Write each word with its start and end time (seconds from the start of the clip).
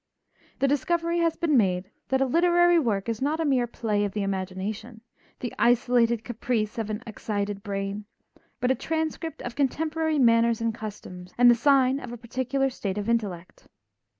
The 0.57 0.67
discovery 0.67 1.19
has 1.19 1.35
been 1.35 1.55
made 1.55 1.91
that 2.07 2.21
a 2.21 2.25
literary 2.25 2.79
work 2.79 3.07
is 3.07 3.21
not 3.21 3.39
a 3.39 3.45
mere 3.45 3.67
play 3.67 4.03
of 4.03 4.13
the 4.13 4.23
imagination, 4.23 5.01
the 5.41 5.53
isolated 5.59 6.23
caprice 6.23 6.79
of 6.79 6.89
an 6.89 7.03
excited 7.05 7.61
brain, 7.61 8.05
but 8.59 8.71
a 8.71 8.73
transcript 8.73 9.43
of 9.43 9.53
contemporary 9.55 10.17
manners 10.17 10.59
and 10.59 10.73
customs 10.73 11.35
and 11.37 11.51
the 11.51 11.53
sign 11.53 11.99
of 11.99 12.11
a 12.11 12.17
particular 12.17 12.71
state 12.71 12.97
of 12.97 13.07
intellect. 13.09 13.67